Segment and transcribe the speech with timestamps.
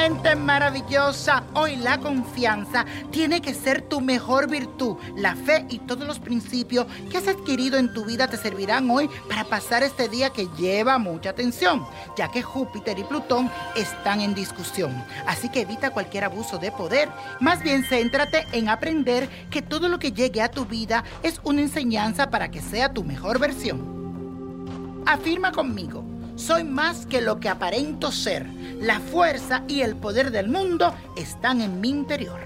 [0.00, 4.96] gente maravillosa, hoy la confianza tiene que ser tu mejor virtud.
[5.16, 9.10] La fe y todos los principios que has adquirido en tu vida te servirán hoy
[9.28, 11.86] para pasar este día que lleva mucha atención,
[12.16, 15.04] ya que Júpiter y Plutón están en discusión.
[15.26, 17.08] Así que evita cualquier abuso de poder.
[17.40, 21.60] Más bien céntrate en aprender que todo lo que llegue a tu vida es una
[21.60, 25.02] enseñanza para que sea tu mejor versión.
[25.06, 28.46] Afirma conmigo soy más que lo que aparento ser.
[28.80, 32.40] La fuerza y el poder del mundo están en mi interior.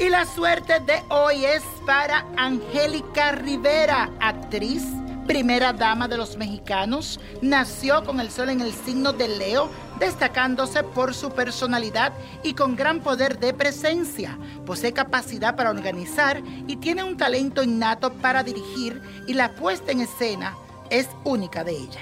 [0.00, 4.84] Y la suerte de hoy es para Angélica Rivera, actriz,
[5.26, 7.20] primera dama de los mexicanos.
[7.40, 12.12] Nació con el sol en el signo de Leo, destacándose por su personalidad
[12.42, 14.38] y con gran poder de presencia.
[14.66, 20.00] Posee capacidad para organizar y tiene un talento innato para dirigir y la puesta en
[20.00, 20.56] escena
[20.90, 22.00] es única de ella.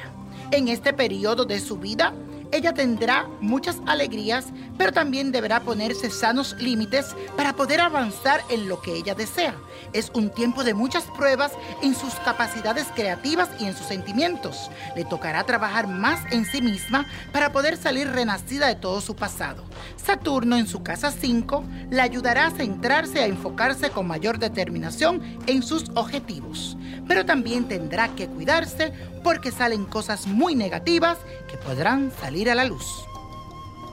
[0.51, 2.13] En este periodo de su vida,
[2.53, 4.47] ella tendrá muchas alegrías,
[4.79, 9.55] pero también deberá ponerse sanos límites para poder avanzar en lo que ella desea.
[9.93, 14.71] Es un tiempo de muchas pruebas en sus capacidades creativas y en sus sentimientos.
[14.95, 19.65] Le tocará trabajar más en sí misma para poder salir renacida de todo su pasado.
[19.97, 25.63] Saturno en su casa 5 le ayudará a centrarse, a enfocarse con mayor determinación en
[25.63, 26.77] sus objetivos.
[27.09, 31.19] Pero también tendrá que cuidarse porque salen cosas muy negativas
[31.51, 32.87] que podrán salir a la luz.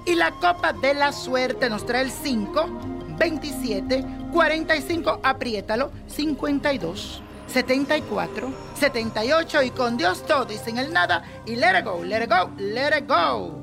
[0.06, 2.67] Y la copa de la suerte nos trae el 5,
[3.17, 11.56] 27, 45, apriétalo, 52, 74, 78 y con Dios todo y sin el nada y
[11.56, 13.62] let it go, let it go, let it go.